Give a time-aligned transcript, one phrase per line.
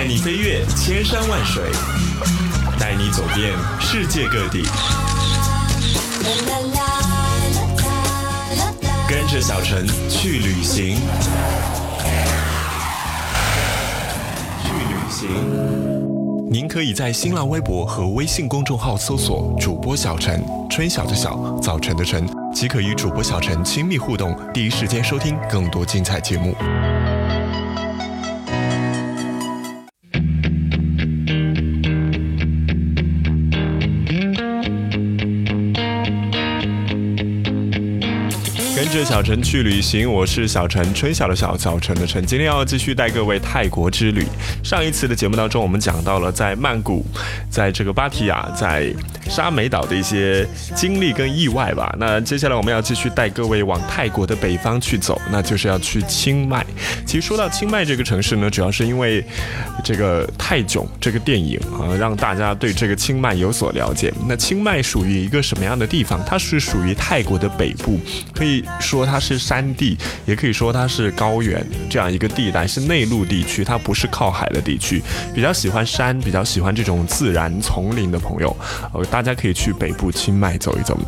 [0.00, 1.62] 带你飞越千山万水，
[2.78, 4.62] 带你走遍世界各地，
[9.06, 10.96] 跟着小陈去旅行，
[14.62, 15.28] 去旅行。
[16.50, 26.56] 您可以在新浪微博和微信公众号搜索“主播小陈”，春晓的晓，早晨的晨，即可与主播小陈亲密互动，第一时间收听更多精彩节目。
[38.90, 42.24] 着小陈去旅行，我是小陈，春晓的晓，早晨的晨。
[42.26, 44.26] 今天要继续带各位泰国之旅。
[44.64, 47.04] 上一次的节目当中，我们讲到了在曼谷，
[47.48, 48.92] 在这个芭提雅，在
[49.28, 50.44] 沙美岛的一些
[50.74, 51.94] 经历跟意外吧。
[52.00, 56.66] 那接下来我们要继续带各位往泰国的北方去走，那就是要去清迈。
[57.06, 59.24] 其实说到清迈这个城市呢，主要是因为
[59.84, 64.12] 这个泰囧这个电影啊，让大家对这个清迈有所了解。
[64.26, 66.20] 那清迈属于一个什么样的地方？
[66.26, 68.00] 它是属于泰国的北部，
[68.34, 68.64] 可以。
[68.80, 75.02] 说它是山地，也可以说它是高原这样一个地带，是内陆地区，它不是靠海的地区。
[75.34, 78.56] 比较喜欢山，比较喜欢这种自然丛林的朋友，
[78.92, 80.98] 呃，大家可以去北部清迈走一走。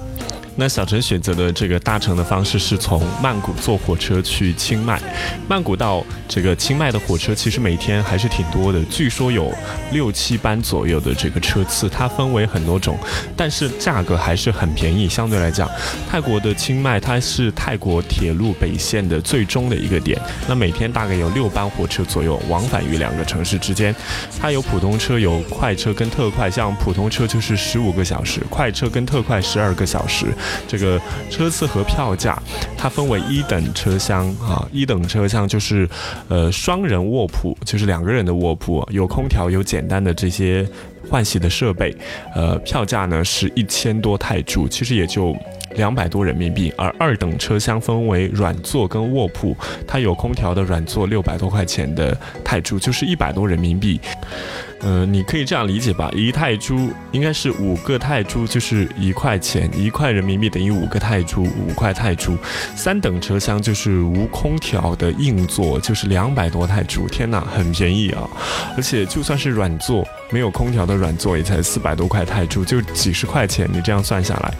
[0.54, 5.00] 那小陈选择的这个搭乘的方式是从曼谷坐火车去清迈。
[5.48, 9.52] 曼谷到这个清迈的火车其实每天还是挺多的，据说有
[9.92, 12.98] 六七班左右的这个车次，它分为很多种，
[13.34, 15.08] 但是价格还是很便宜。
[15.08, 15.68] 相对来讲，
[16.10, 20.20] 泰国的清迈它是泰国铁路北线的最终的一个点。
[20.46, 23.94] 那每天大概有六班火车左右往返于两个城市之间。
[24.38, 30.26] 它有普通车、有快车跟特快，像普通车就是十五个小时，快车跟特快十二个小时。
[30.66, 32.40] 这个车次和票价，
[32.76, 35.88] 它分为一等车厢啊，一等车厢就是，
[36.28, 40.66] 呃，双人卧铺，就是两个人的卧铺，有空调，有简单的这些
[41.08, 41.94] 换洗的设备，
[42.34, 45.36] 呃，票价呢是一千多泰铢，其实也就
[45.74, 46.72] 两百多人民币。
[46.76, 54.00] 而二等车厢分为软座跟卧铺，它有空调的软座六百多块钱的泰铢，就是一百多人民币。
[54.82, 62.36] 呃，你可以这样理解吧，一泰铢应该是五个泰铢，就是一块钱，一块人民币等于五个泰铢，五块泰铢。
[62.74, 67.06] 三等车厢就是无空调的硬座，就是两百多泰铢。
[67.06, 68.28] 天哪，很便宜啊！
[68.76, 73.70] 而且就算是软座，没有空调的软座也才四百多块泰铢，就几十块钱。
[73.72, 74.52] 你这样算下来，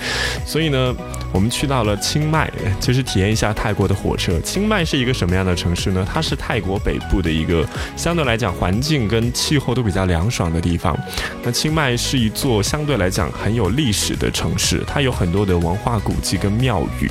[0.46, 0.94] 所以呢，
[1.32, 4.38] 我们去到了清迈，就是体验一下泰国的火车。
[4.42, 6.06] 清迈是一个什么样的城市呢？
[6.08, 7.66] 它是泰国北部的一个，
[7.96, 10.06] 相对来讲环境跟气候都比较。
[10.12, 10.94] 凉爽的地方，
[11.42, 17.10] 那清迈是一座相对来讲很有历史的城市，它有很多的文化古迹跟庙宇。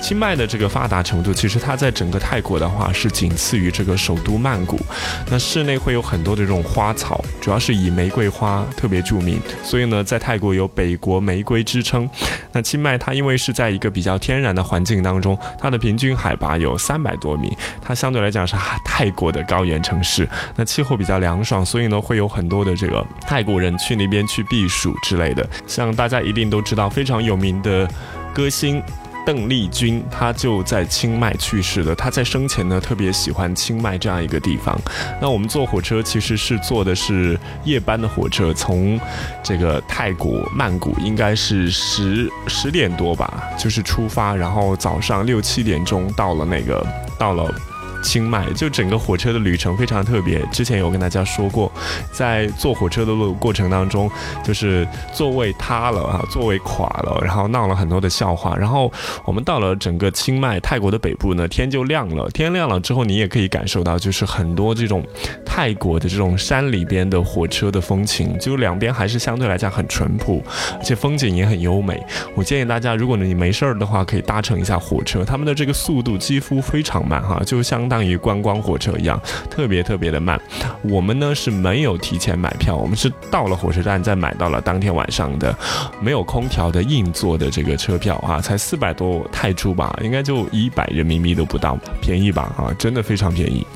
[0.00, 4.80] 清迈的这个发达程度，其实它在整个泰国的话是仅次于这个首都曼谷。
[5.28, 12.08] 那室内会有很多的这种花草，主要是以玫瑰花特别著名，所以呢，在泰国有北国玫瑰之称。
[12.52, 20.26] 那清迈它因为是在一个比较天然的环境当中，它的平均海拔有三百多米，它相对来讲是泰国的高原城市。
[20.56, 22.29] 那气候比较凉爽，所以呢会有。
[22.30, 27.86] 很多的这个泰国人去那边去避暑之类的，像大家一定都知道非常有名的
[28.32, 28.82] 歌星
[29.26, 31.94] 邓丽君，她就在清迈去世的。
[31.94, 34.80] 她在生前呢特别喜欢清迈这样一个地方。
[35.20, 38.98] 那我们坐火车其实是坐的是夜班的火车，从
[39.42, 46.86] 这个泰国曼谷应该是十十点多吧，就是出发，然后早上六七点钟到了那个
[47.18, 47.54] 到了。
[48.02, 51.70] 清迈就整个火车的旅程非常特别，之前有跟大家说过，
[52.12, 54.10] 在坐火车的路过程当中，
[54.44, 58.56] 就是座位塌了啊，座位垮了，然后闹了很多的笑话。
[58.56, 58.90] 然后
[59.24, 62.28] 我们到了整个清迈泰国的北部呢，天就亮了。
[62.30, 65.04] 天亮了之后，你也可以感受到，就是很多这种
[65.44, 70.42] 泰国的这种山里边的火车的风情，就两边还是相对来讲很淳朴，
[70.78, 72.02] 而且风景也很优美。
[72.34, 77.89] 我建议大家，如果你没事儿的话，可以搭乘一下火车，他们的这个速度几乎非常慢哈，就像。
[77.90, 79.20] 当于观光火车一样，
[79.50, 80.40] 特别特别的慢。
[80.82, 85.54] 我们呢是没有提前买票，我们是到了火车站再买到了当天晚上的
[86.00, 92.54] 没有空调的硬座的这个车票啊，才四百多泰铢吧，应该就一百人民币都不到，便宜吧？
[92.56, 93.66] 啊，真的非常便宜。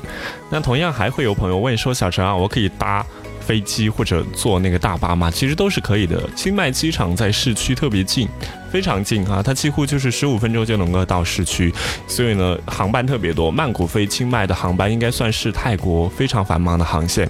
[0.49, 3.05] 那同样还会有朋友问说，小陈啊，我可以搭？
[3.41, 6.19] 飞机或者坐那个大巴嘛，其实都是可以的。
[6.35, 8.27] 清迈机场在市区特别近，
[8.75, 11.73] 非常近啊，它几乎就是十五分钟就能够到市区，
[12.09, 13.49] 所以呢，航班特别多。
[13.49, 17.25] 曼谷飞清迈的航班应该算是泰国非常繁忙的航线。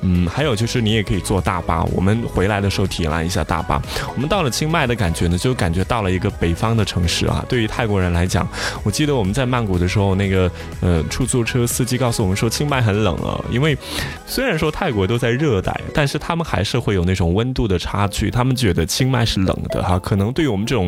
[0.00, 1.84] 嗯，还有就是你也可以坐大巴。
[1.94, 3.80] 我们回来的时候体验一下大巴。
[4.16, 7.44] 我们到了清迈的感觉呢，就感觉到了一个北方的城市啊。
[7.48, 8.44] 对于泰国人来讲，
[8.82, 10.50] 我记得我们在曼谷的时候，那个
[10.80, 13.78] 呃出租车司机告诉我们说，清迈很冷啊，因为
[14.26, 18.28] 虽然说泰国都在热带，但是他们还是会有那种温度的差距。
[18.28, 20.79] 他们觉得清迈是冷的哈，可能对于我们这种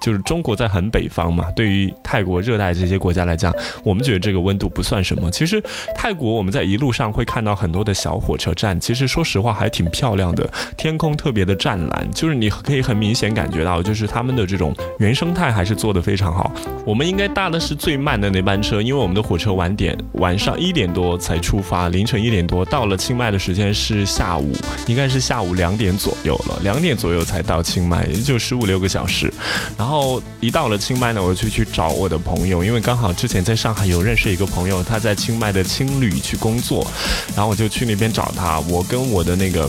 [0.00, 3.54] 就是中国在很北方嘛，对于泰国热带这些国家来讲，
[3.84, 5.30] 我们觉得这个温度不算什么。
[5.30, 5.62] 其实
[5.94, 16.52] 泰国我们在一路上会看到很多的小火车站，其实说实话还挺漂亮的，天空特别的湛蓝，就是你可以很明显感觉到，就是他们的这种原生态还是做的非常好。
[16.84, 24.52] 我们应该搭的是最慢的那班车，因为我们的火车晚点，晚上一点多才出发，凌晨一点多到了清迈的时间是下午，
[24.86, 29.32] 应该是下午两点左右了，两点左右才到清迈，也就十五六个小时。
[29.76, 36.86] 然后一到了清迈呢，我就去找我的朋友，因为刚好之前在上海有认识一个朋友，他在清迈的青旅去工作，
[37.34, 38.60] 然后我就去那边找他。
[38.60, 39.68] 我跟我的那个。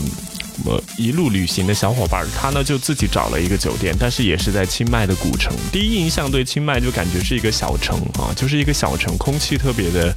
[0.60, 5.52] 么一路旅行的小伙伴，他呢就自己找了一个酒店，但是也是在清迈的古城。
[5.72, 10.14] 第一印象对清迈就感觉是一个小城啊，就是一个小城，空气特别的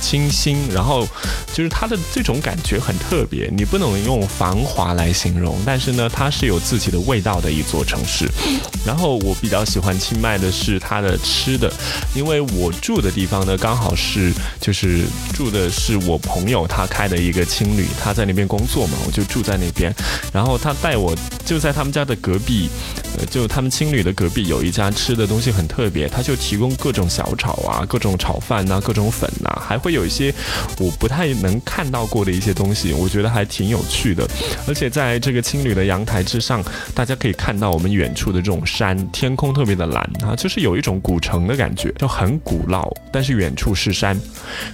[0.00, 1.06] 清新，然后
[1.52, 8.28] 就是它的这种感觉很特别，你不能用繁华来形容，但是呢，它是有自己的味道的一座城市。
[8.84, 11.72] 然后我比较喜欢清迈的是它的吃的，
[12.14, 19.83] 因为我住的地方呢刚好是就是住的是我朋友他开的一个青旅，他在那边工作嘛，我就住在那边。
[20.32, 21.14] 然后他带我
[21.44, 22.68] 就在他们家的隔壁，
[23.18, 30.32] 呃，就他们青旅的隔壁有一家吃的东西很特别，他就提供各种小炒啊，各种炒饭呐，各种粉呐，还会有一些
[30.78, 34.28] 我不太能看到过的一些东西，我觉得还挺有趣的。
[34.66, 36.62] 而且在这个青旅的阳台之上，
[36.94, 44.18] 大家可以看到我们远处的这种山，天空特别的蓝啊，就是有一种古城的感觉，就很古老，但是远处是山。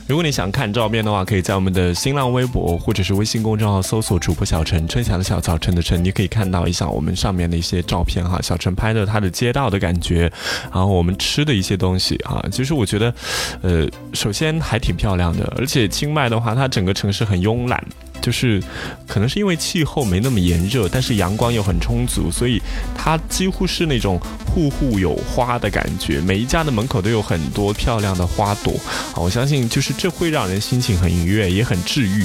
[0.06, 4.86] 如果你想看照片的话，可以在我们的新浪微博或者是微信公众号搜索主播小陈。
[5.00, 10.31] 分享的小早晨的晨，你可以看到一下我们上面的一些照片哈，小陈拍的他的街道的感觉，
[10.64, 13.14] 然后我们吃的一些东西哈，其实我觉得，
[13.62, 17.82] 呃，首先还挺漂亮的，而且清迈的话，它整个城市很慵懒。
[18.20, 18.62] 就是，
[19.06, 22.61] 可能是因为气候没那么炎热，但是阳光又很充足，所以
[22.94, 26.20] 它几乎是那种户户有花的感觉。
[26.20, 28.72] 每一家的门口都有很多漂亮的花朵
[29.14, 29.17] 啊！
[29.17, 32.25] 我相信，就是这会让人心情很愉悦，也很治愈。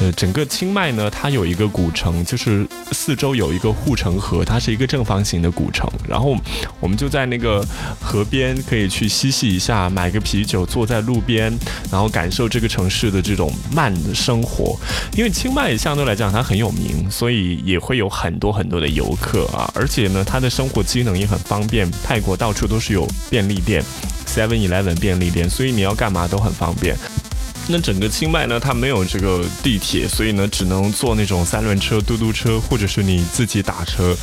[0.00, 5.90] 呃，整个清迈呢，它有一个古城，就是四周有一个护城河，它是一个正方形的古城。
[6.08, 6.36] 然后
[6.78, 7.66] 我们就在那个
[8.00, 11.52] 河边可以去嬉戏一下，买个啤酒，坐在路边，
[11.90, 14.78] 然后感受这个城市的这种慢的生活，
[15.16, 15.31] 因为。
[15.32, 19.70] 清迈相对来讲，它很有名，所以也会有很多很多的游客啊。
[19.74, 21.90] 而且呢，它的生活机能也很方便。
[22.04, 23.82] 泰国到处都是有便利店
[24.26, 26.96] ，Seven Eleven 便利店，所以你要干嘛都很方便。
[27.68, 34.16] 那整个清迈呢，它没有这个地铁，所以呢，只能坐那种三轮车、嘟嘟车，或者是你自己打车。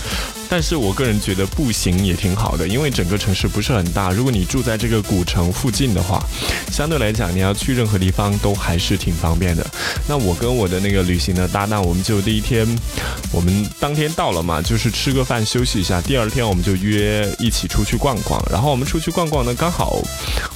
[0.49, 4.09] 但是我个人觉得步行也挺好的，因为整个城市不是很大。
[4.09, 6.19] 如果你住在这个古城附近的话，
[6.71, 9.63] 相对来讲，你要去任何地方都还是挺方便的。
[10.07, 12.67] 那我跟我的那个旅行的搭档，我们就第一天，
[13.31, 16.01] 我们当天到了嘛，就是吃个饭休息一下。
[16.01, 18.43] 第二天我们就约一起出去逛逛。
[18.51, 20.01] 然后我们出去逛逛呢，刚好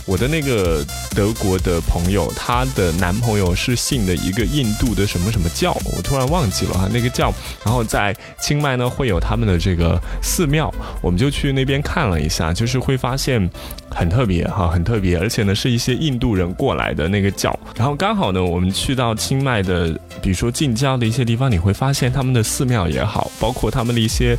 [0.05, 7.31] 我的那个德国的朋友，她的男朋友是信的一个印度的什么什么教，我突然忘记了哈那个教。
[7.63, 9.82] 然后在清迈呢，会有他们的这个。
[9.83, 13.49] 呃，寺庙，我们就去那边看了一下，就是会发现
[13.89, 19.93] 很特别哈，很特别，而且呢是一些印度人过来的那个教，然后刚好呢我们去到清迈的，
[20.23, 24.35] 比如说近郊的一些地方，你会发现他们的寺庙也好，包括他们的一些。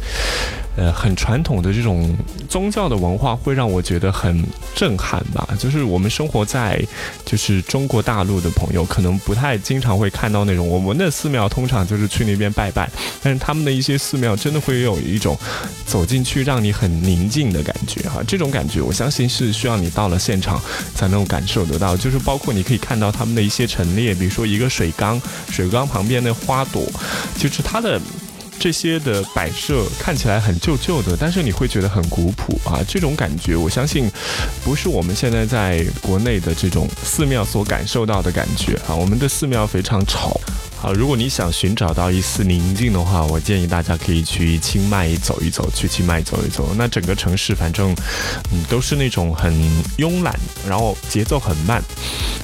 [0.76, 2.12] 呃，很传统的这种
[2.48, 5.48] 宗教的文化会让我觉得很震撼吧。
[5.56, 6.84] 就是我们生活在
[7.24, 12.90] 就是中国大陆的朋友，可能不太经常会看到那种我们的寺庙，通常就是去那边拜拜。
[13.22, 15.38] 但是他们的一些寺庙真的会有一种
[15.86, 18.20] 走进去让你很宁静的感觉哈。
[18.26, 20.60] 这种感觉，我相信是需要你到了现场
[20.92, 21.96] 才能够感受得到。
[21.96, 25.22] 就是包括你可以看到他们的一些陈列，比如说一个水缸，
[25.52, 26.82] 水缸旁边的花朵，
[27.36, 28.00] 就是它的。
[28.56, 32.80] 这些的摆设看起来很旧旧的，但是你会觉得很古朴啊！
[32.88, 34.08] 这种感觉，我相信
[34.64, 38.94] 不是我们现在在国内的这种寺庙所感受到的感觉啊！
[38.94, 40.40] 我们的寺庙非常吵。
[40.84, 46.74] 啊，如果你想寻找到一丝宁静的话，我建议大家可以去清迈走一走，去清迈走一走。
[46.76, 47.94] 那整个城市反正，
[48.52, 49.50] 嗯，都是那种很
[49.96, 50.38] 慵懒，
[50.68, 51.82] 然后节奏很慢，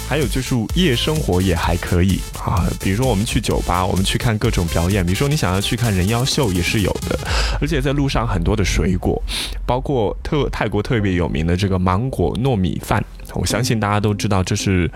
[0.09, 2.67] 还有就是夜生活也还可以啊。
[2.81, 7.19] 比如说我们去酒吧，我们去看各种表演，比如说你想要去看人妖秀也是有的，
[7.61, 9.23] 而且在路上很多的水果，
[9.67, 13.05] 包括特泰国特别有名的这个芒果糯米饭，
[13.35, 14.91] 我相信大家都知道这是。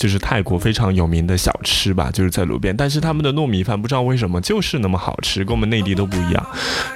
[0.00, 6.46] 就是泰国非常有名的小吃吧，就是在路边，但是他们的糯米饭不知道为什么就是那么好吃，跟我们内地都不一样。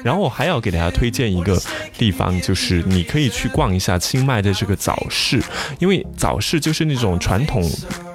[0.03, 1.61] 然后我还要给大家推荐一个
[1.99, 5.43] 地方，就是你可以去逛一下清迈的这个早市，
[5.79, 7.63] 因为早市就是那种传统，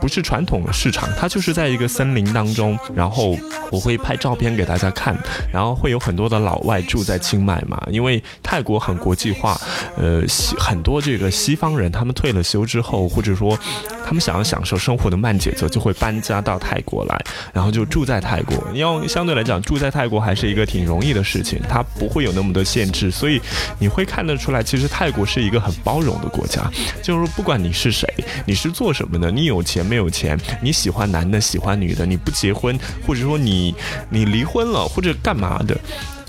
[0.01, 2.77] 不是传统的市场，它就是在一个森林当中。
[2.95, 3.37] 然后
[3.71, 5.15] 我会拍照片给大家看，
[5.53, 9.59] 然后会有很多的老外住在清迈嘛，因为泰国很国际化，
[9.95, 13.57] 呃，西很多这个西方人他们退了休之后，或者说
[14.03, 14.79] 他们想要享受。
[14.79, 18.55] 生活的慢节奏就会搬家到泰国来，然后就住在泰国。
[18.73, 23.41] 因为相对来讲，住在泰国还是一个挺容易的事情，它不会有那么多限制，所以
[23.77, 26.63] 你会看得出来，其实泰国是一个很包容的国家。
[27.03, 28.07] 就是说，不管你是谁，
[28.45, 33.73] 你是做什么的，你有钱没有钱，你喜欢男的喜欢女的，你不结婚，或者说你
[34.09, 35.75] 你离婚了或者干嘛的。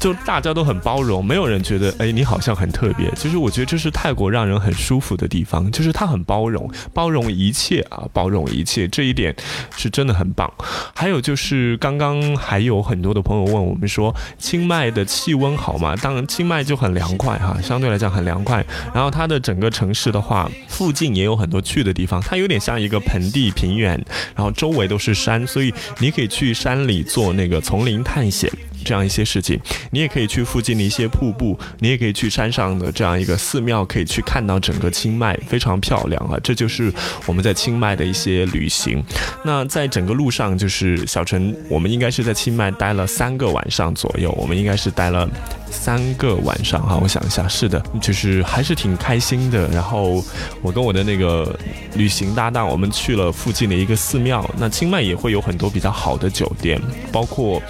[0.00, 3.12] 就大家都很包容，没有人觉得哎你好像很特别。
[3.14, 9.36] 其实我觉得这是泰国让人很舒服的地方，就是它很包容，包容一切啊，包容一切，这一点
[9.76, 10.50] 是真的很棒。
[10.94, 15.94] 还有就是刚刚还有很多的朋友问我们说，清迈的气温好吗？
[15.96, 18.64] 当然清迈就很凉快哈，相对来讲很凉快。
[18.94, 24.02] 然后它的整个城市的话，附近也有很多去的地方，它有点像一个盆地平原，
[24.34, 28.50] 然后周围都是山，所以你可以去山里做那个丛林探险。
[28.84, 29.60] 这样一些事情，
[29.90, 36.38] 你也可以去附近的一些瀑布，你也可以去山上的这样一个寺庙，可以去看到整个清迈，非常漂亮啊！
[36.42, 36.92] 这就是
[37.26, 39.02] 我们在清迈的一些旅行。
[39.44, 45.28] 那在整个路上，就是小陈，我们应该是在清迈待了三个晚上左右，我们应该是待了
[45.70, 46.98] 三个晚上哈。
[47.02, 49.68] 我想一下，是的，就是还是挺开心的。
[49.68, 50.24] 然后
[50.62, 51.58] 我跟我的那个
[51.94, 54.48] 旅行搭档，我们去了附近的一个寺庙。
[54.58, 56.80] 那清迈也会有很多比较好的酒店，
[57.12, 57.62] 包括。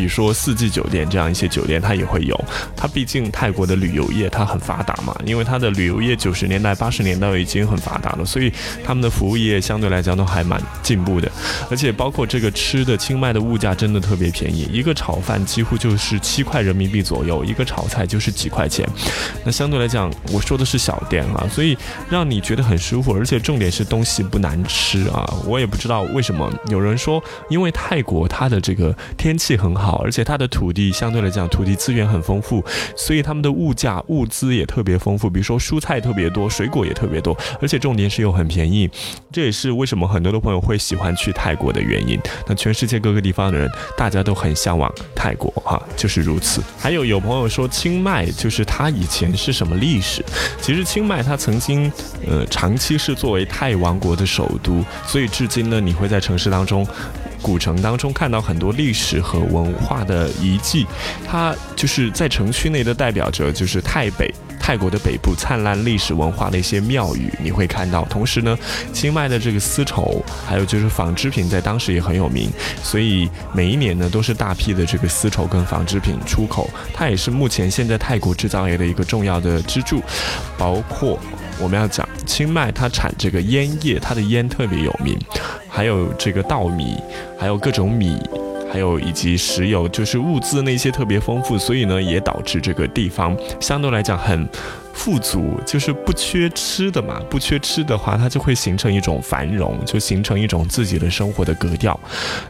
[0.00, 2.34] 比如说四季酒店这样一些酒店，它也会有。
[2.74, 8.50] 它毕竟泰国的旅游业它很发达嘛，因为它的旅游业九十年代、八十年代已经很发达了，所以
[8.82, 11.30] 他们的服务业相对来讲都还蛮进步的。
[11.70, 18.88] 而且包括这个吃的，清迈的物价真的特别便宜，一个炒饭几乎就是七块人民币左右，一个炒菜就是几块钱。
[19.44, 21.76] 那相对来讲，我说的是小店啊，所以
[22.08, 25.30] 让你觉得很舒服，而且重点是东西不难吃啊。
[25.44, 29.89] 我也不知道为什么有人说，因为泰国它的这个天气很好。
[29.90, 32.64] 好而且它的土地相对来讲，土地资源很丰富，
[32.96, 35.28] 所以他们的物价物资也特别丰富。
[35.28, 38.88] 比如说蔬菜特别多，水果也特别多，而且重点是又很便宜。
[39.32, 42.16] 这也是为什么很多的朋友会喜欢去泰国的原因。
[42.46, 46.62] 那全世界各个地方的人，大家都很向往泰国哈，就是如此。
[46.78, 50.24] 还有有朋友说清迈就是它以前是什么历史？
[50.60, 51.90] 其实清迈它曾经
[52.28, 56.86] 呃长期是作为泰王国的首都，所以至今呢，你会在城市当中。
[57.42, 60.86] 古城当中看到很多历史和文化的遗迹，
[61.26, 68.04] 它就是在城区内的代表着，就是泰北泰国的北部灿烂历史文化的一些庙宇，你会看到。
[68.04, 68.56] 同时呢，
[68.92, 72.50] 清迈的这个丝绸，还有就是纺织品，在当时也很有名，
[72.82, 80.02] 所以每一年呢都是大批的这个丝绸跟纺织品出口，它也是目前现在泰国制造业的一个重要的支柱，
[80.58, 81.18] 包括。
[81.62, 85.16] 我们要讲清迈，它产这个烟叶，它的烟特别有名，
[85.68, 86.96] 还有这个稻米，
[87.38, 88.16] 还有各种米，
[88.72, 94.48] 还有以及石油，就是物资那些特别丰富，所以呢，也导致这个地方相对来讲很
[94.92, 97.20] 富足，就是不缺吃的嘛。
[97.30, 101.98] 不缺吃的话，它就会形成一种繁荣，就形成一种自己的生活的格调。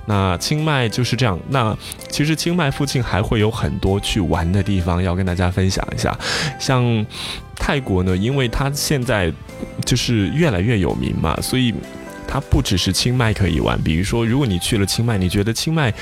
[0.07, 1.39] 那清迈就是这样。
[1.49, 1.77] 那
[2.09, 6.19] 其实清迈附近还会有很多去玩的地方，要跟大家分享一下，
[6.59, 7.07] 像。
[7.63, 9.31] 泰国呢，因为它现在
[9.85, 11.75] 就是越来越有名嘛，所以
[12.27, 13.79] 它不只是清迈可以玩。
[13.83, 15.93] 比如说，如果你去了清迈，你觉得清迈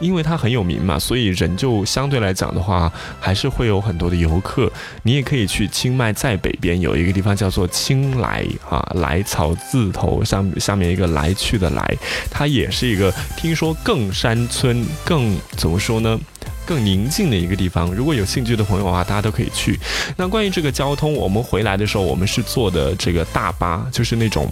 [0.00, 4.70] 因为它很有名嘛，所以人就相对来讲的话，还是会有很多的游客。
[5.02, 11.96] 你也可以去清迈，在北边有一个地方叫做清莱啊，莱草字头上下面一个来去的来，
[12.30, 16.18] 它也是一个听说更山村更怎么说呢？
[16.66, 19.78] 更宁静的一个地方，如果有兴趣的朋友的话，大家都可以去。
[20.16, 24.50] 那关于这个交通，我们回来的时候，我们是坐的这个大巴，就是那种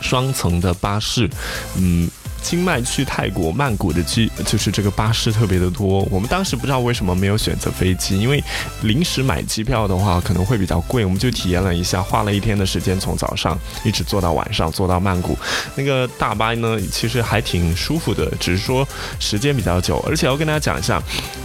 [0.00, 1.28] 双层的巴士，
[1.76, 2.08] 嗯。
[2.48, 6.00] 清迈去泰国曼谷的机就是这个巴士特别的多。
[6.10, 8.42] 我们当时不知道为什么没有选择飞机，因为
[8.80, 11.04] 临时买机票的话可能会比较贵。
[11.04, 15.36] 我们就体验了一下，花了一天的时间从早上一直坐到晚上，坐到曼谷。
[15.74, 18.88] 那个大巴呢，其实还挺舒服的，只是说
[19.20, 20.02] 时间比较久。
[20.08, 21.02] 而且要跟大家讲一下，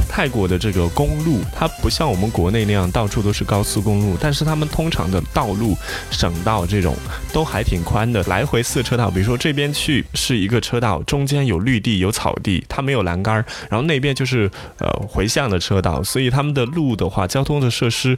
[0.08, 5.78] 泰国的这个公路，它不像我们国内那样到处都是高速公路，但是他们通常的道路、
[6.12, 6.96] 省道这种
[7.34, 9.12] 都还挺宽的，来回四车道。
[9.12, 13.36] 比如说这边去是一个车道，中间有绿地、有草地，它没有栏杆，
[13.70, 18.16] 然后那边就是呃回向的车道，所以他们的路的话，交通的设施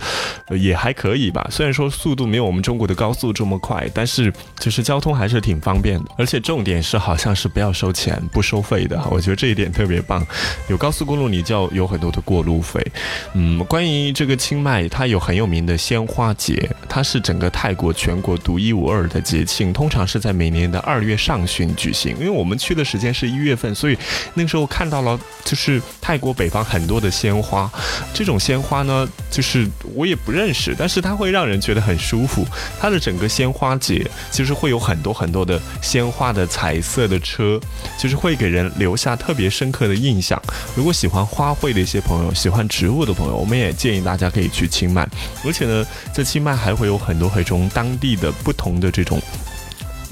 [0.60, 1.48] 也还可以吧。
[1.50, 6.06] 虽然说速度没有我们中国的高速这么快，但是就是交通还是挺方便的。
[6.18, 10.26] 而且重点是好像是不要收钱、不收费的，我觉得这一点特别棒。
[10.68, 12.86] 有高速公路，你就要有很多的过路费。
[13.34, 22.16] 嗯，关于这个清迈，它有很有名的鲜花节，它是整个泰国全国独一无二的节庆，通常是在每年的二月上旬举行。
[22.18, 23.98] 因为我们去的时间是一月份，所以
[24.34, 27.70] 那个时候看到了就是泰国北方很多的鲜花。
[28.14, 32.46] 这种鲜花呢，就是我也不认识，但是它会让人觉得很舒服。
[32.80, 37.60] 它的整个鲜花节就是会有很多很多的鲜花的彩色的车，
[38.00, 40.42] 就是会给人留下特别深刻的印象。
[40.76, 45.08] 如果喜欢花卉的一些朋友，喜欢植物的朋友，我们也建议大家可以去清迈。
[45.46, 49.22] 而且呢，在清迈还会有很多很多当地的不同的这种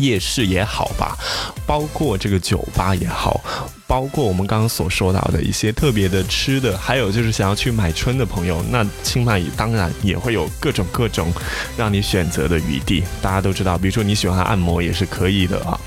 [0.03, 1.17] 夜市也好吧，
[1.65, 3.41] 包括这个酒吧也好，
[3.87, 11.33] 包括我们刚刚所说到的一些特别的吃的，还有就是想要去买春的朋友，那清迈当然也会有各种各种
[11.77, 13.03] 让你选择的余地。
[13.21, 15.79] 大家都知道，比如说你喜欢按摩也是可以的啊。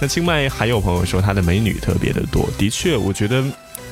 [0.00, 3.42] 那清迈还有朋友说它的美女特别的多，的确，我觉得。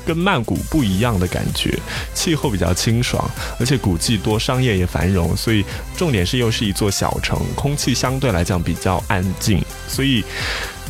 [0.06, 1.78] 跟曼谷不一样的感觉，
[2.14, 3.28] 气候比较清爽，
[3.58, 5.64] 而且古迹多，商业也繁荣，所以
[5.96, 10.24] 重点是又是一座小城，空气相对来讲比较安静，所以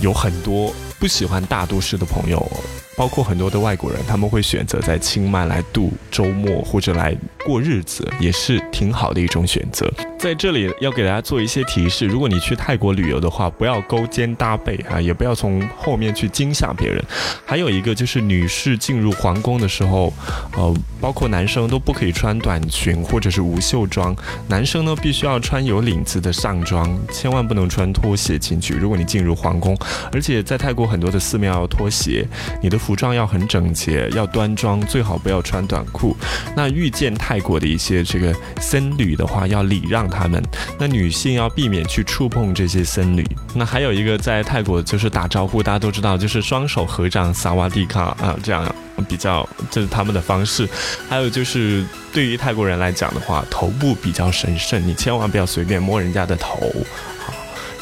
[0.01, 2.51] 有很多不喜欢大都市的朋友。
[2.97, 9.91] 包括很多的外国人，他们会选择在清迈来度周末或者来过日子，也是挺好的一种选择。
[10.19, 17.03] 在这里要给大家做一些提示：如果你去泰国旅游的话，不要勾肩搭背啊，也不要从后面去惊吓别人。
[17.47, 20.13] 还有一个就是，女士进入皇宫的时候，
[20.57, 24.15] 呃，包括男生都不可以穿短裙或者是无袖装，
[24.49, 28.75] 男生呢必须要穿有领子的上装，千万不能穿拖鞋进去。
[28.75, 29.79] 如果你进入皇宫，
[30.13, 32.27] 而且在泰国很多的寺庙要脱鞋，
[32.61, 32.81] 你的。
[32.81, 36.17] 服装要很整洁，要端庄，最好不要穿短裤。
[36.57, 40.43] 那遇见泰泰国的一些这个僧侣的话，要礼让他们。
[40.77, 43.25] 那女性要避免去触碰这些僧侣。
[43.55, 48.75] 那还有一个在泰国就是打招呼，大家都知道，就是双手合掌，萨瓦迪卡啊，这样
[49.09, 50.69] 比较这是他们的方式。
[51.09, 56.59] 还有就是对于泰国人来讲的话，头部比较神圣，你千万不要随便摸人家的头。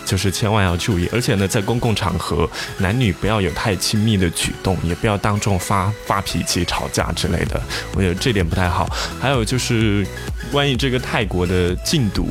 [0.09, 2.49] 就是千万要注意，而且呢，在公共场合，
[2.79, 7.61] 男女不要有太亲密的举动，也不要当众发发脾气、吵架之类的，
[7.95, 8.89] 我觉得这点不太好。
[9.21, 10.07] 还有就是
[10.51, 12.31] 关于这个泰国的禁毒。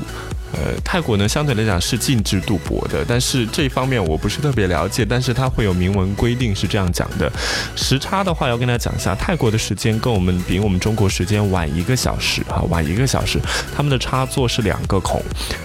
[0.53, 7.29] 呃，泰国呢相对来讲是禁止赌博的，但是这一方面我不是特别了解，但是它会有明文规定是这样讲的。
[7.75, 13.37] 时差的话要跟大家讲一下，泰国的时间跟我们比我们中国时间晚一个小时啊，晚一个小时。
[13.75, 15.21] 他们的插座是两个孔，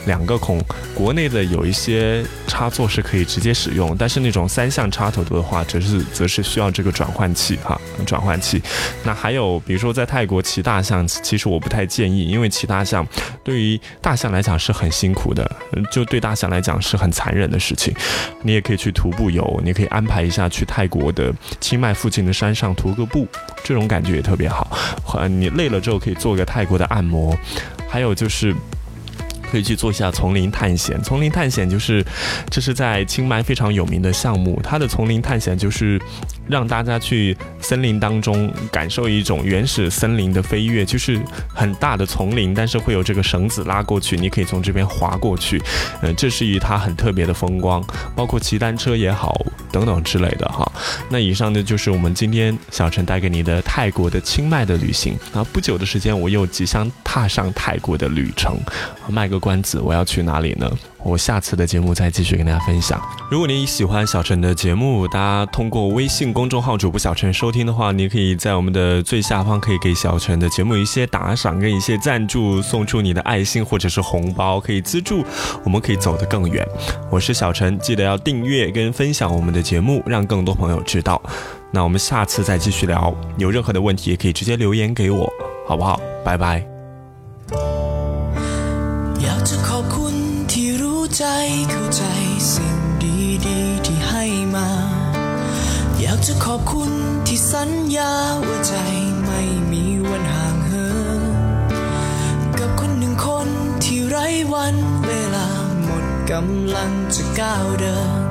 [0.07, 0.61] 两个孔。
[0.95, 8.61] 国内的有一些插座是可以直接使用，但是那种三项插头的话，则是则是需要这个转换器哈，转换器。
[9.05, 13.07] 那还有比如说在泰国骑大象，其实我不太建议，因为骑大象
[13.45, 14.72] 对于大象来讲是。
[14.73, 15.51] 很辛苦的，
[15.91, 17.95] 就对大象来讲是很残忍的事情。
[18.43, 23.27] 你也可以去徒步游，你可以安排一下去泰国的清迈附近的山上徒个步，
[23.63, 24.67] 这种感觉也特别好。
[25.29, 27.37] 你累了之后可以做个泰国的按摩，
[27.89, 28.55] 还有就是
[29.51, 31.01] 可以去做一下丛林探险。
[31.03, 32.05] 丛林探险就是
[32.51, 36.01] 这是在清迈非常有名的项目，它的丛林探险就是。
[36.53, 45.61] 让大家去森林当中感受一种原始森林的飞跃，就是很大的丛林，但是会有这个绳子拉过去，你可以从这边滑过去，
[46.03, 47.83] 呃，这是一它很特别的风光，
[48.15, 49.35] 包括骑单车也好，
[49.73, 50.71] 等等之类的哈。
[51.09, 55.19] 那以上呢就是我们今天小陈带给你的泰国的清迈的旅行。
[55.33, 58.61] 那不久的时间，我又即将踏上泰国的旅程，
[59.09, 60.71] 卖个关子，我要去哪里呢？
[61.05, 63.01] 我下次的节目再继续跟大家分享。
[63.31, 75.25] 如果你喜欢小陈的节目，大家通过微信公众号主播小陈收听的话，你可以在我们的最下方可以给小陈的节目一些打赏跟一些赞助，送出你的爱心或者是红包，可以资助，
[75.65, 76.67] 我们可以走得更远。
[77.11, 81.21] 我是小陈，记得要订阅跟分享我们的节目，让更多朋友知道。
[81.73, 85.33] 那我们下次再继续聊，有任何的问题也可以直接留言给我，
[85.67, 86.01] 好不好？
[86.25, 86.72] 拜拜。
[91.19, 91.25] ใจ
[91.71, 92.05] เข้าใจ
[92.53, 92.77] สิ่ง
[93.47, 94.69] ดีๆที่ให้มา
[96.01, 96.93] อยากจะขอบคุณ
[97.27, 98.13] ที่สัญญา
[98.47, 98.75] ว่าใจ
[99.25, 99.41] ไม่
[99.73, 100.89] มีวันห่างเหิ
[102.39, 103.49] นกับคนหนึ่งคน
[103.85, 105.49] ที่ไร้วันเวลา
[105.83, 108.23] หมดกำลังจะก้าวเดิน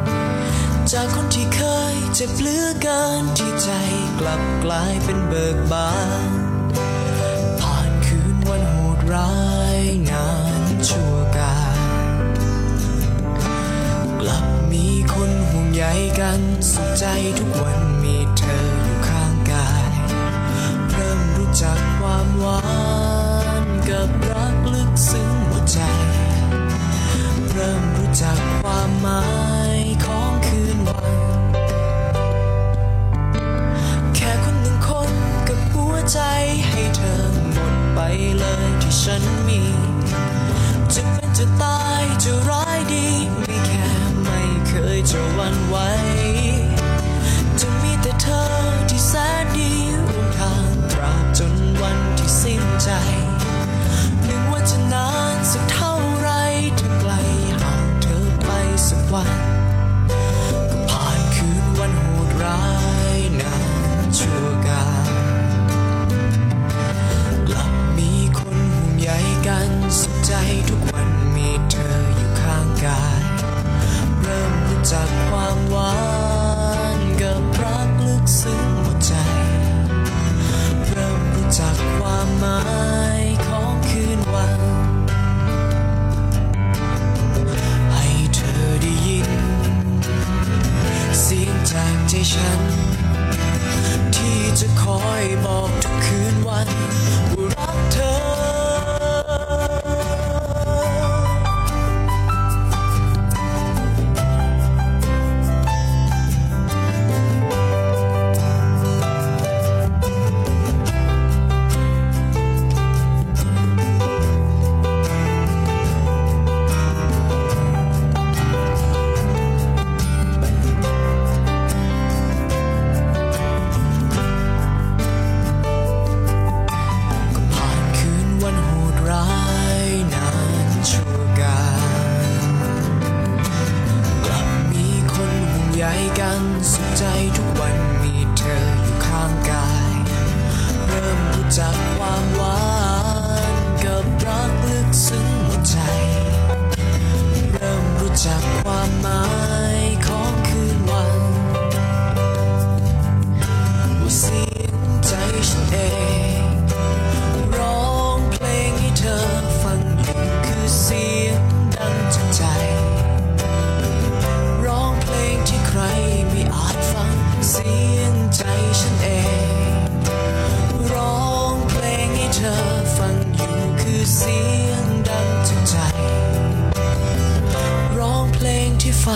[0.91, 1.61] จากคนที่เค
[1.93, 3.69] ยเจ็บเลือเกินที่ใจ
[4.19, 5.91] กลับกลายเป็นเบิกบา
[6.27, 6.29] น
[7.61, 9.33] ผ่านคืนวันโหดร้า
[9.77, 10.27] ยนา
[10.63, 11.20] นชั่ว
[15.75, 15.83] ใย
[16.19, 17.05] กันสุขใจ
[17.39, 19.91] ทุกวันมีเธออยู่ข้างกาย
[20.89, 22.61] เริ่มรู้จักความหวา
[23.63, 25.79] นกับรักลึกซึ้งหัวใจ
[27.51, 29.25] เริ่มรู้จักความหมา
[29.77, 31.17] ยของคืนวัน
[34.15, 35.11] แค่คนหนึ่งคน
[35.47, 36.19] กับหัวใจ
[36.67, 37.99] ให้เธอหมดไป
[38.37, 39.61] เลยที่ฉันมี
[45.10, 45.76] จะหวันไหว
[74.91, 75.93] จากความหวา
[76.97, 79.13] นกับรักลึกซึ้งหัวใจ
[80.87, 82.90] เริ่มรู้จักความหมาย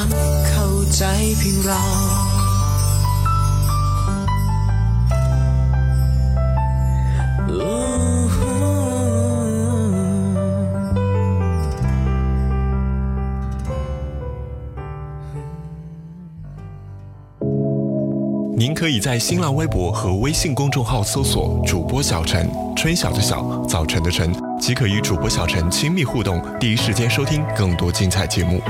[0.10, 1.76] 扣在平壤
[18.58, 28.62] 您可以在新浪微博和微信公众号搜索主播小陈春晓的晓早晨的晨即可与主播小陈亲密互动第一时间收听更多精彩节目。